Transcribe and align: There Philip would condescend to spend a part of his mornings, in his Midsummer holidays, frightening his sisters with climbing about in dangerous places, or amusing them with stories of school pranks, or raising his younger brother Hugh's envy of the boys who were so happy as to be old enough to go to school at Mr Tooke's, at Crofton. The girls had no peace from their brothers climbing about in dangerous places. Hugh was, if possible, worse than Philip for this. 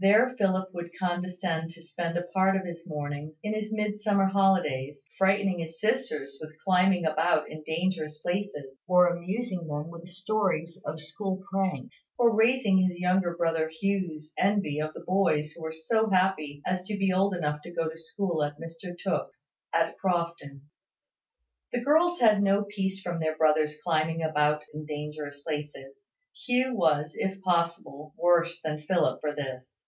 There 0.00 0.36
Philip 0.38 0.72
would 0.74 0.96
condescend 0.96 1.70
to 1.70 1.82
spend 1.82 2.16
a 2.16 2.22
part 2.22 2.54
of 2.54 2.64
his 2.64 2.88
mornings, 2.88 3.40
in 3.42 3.52
his 3.52 3.72
Midsummer 3.72 4.26
holidays, 4.26 5.02
frightening 5.18 5.58
his 5.58 5.80
sisters 5.80 6.38
with 6.40 6.56
climbing 6.60 7.04
about 7.04 7.50
in 7.50 7.64
dangerous 7.64 8.16
places, 8.20 8.78
or 8.86 9.08
amusing 9.08 9.66
them 9.66 9.90
with 9.90 10.06
stories 10.08 10.80
of 10.86 11.00
school 11.00 11.42
pranks, 11.50 12.12
or 12.16 12.32
raising 12.32 12.78
his 12.78 12.96
younger 13.00 13.36
brother 13.36 13.68
Hugh's 13.82 14.32
envy 14.38 14.78
of 14.80 14.94
the 14.94 15.00
boys 15.04 15.50
who 15.50 15.62
were 15.64 15.72
so 15.72 16.08
happy 16.08 16.62
as 16.64 16.84
to 16.84 16.96
be 16.96 17.12
old 17.12 17.34
enough 17.34 17.60
to 17.62 17.72
go 17.72 17.88
to 17.88 17.98
school 17.98 18.44
at 18.44 18.56
Mr 18.60 18.96
Tooke's, 18.96 19.50
at 19.74 19.98
Crofton. 19.98 20.62
The 21.72 21.80
girls 21.80 22.20
had 22.20 22.40
no 22.40 22.62
peace 22.62 23.02
from 23.02 23.18
their 23.18 23.36
brothers 23.36 23.74
climbing 23.82 24.22
about 24.22 24.62
in 24.72 24.86
dangerous 24.86 25.42
places. 25.42 25.96
Hugh 26.46 26.76
was, 26.76 27.14
if 27.16 27.42
possible, 27.42 28.14
worse 28.16 28.60
than 28.62 28.82
Philip 28.82 29.20
for 29.20 29.34
this. 29.34 29.82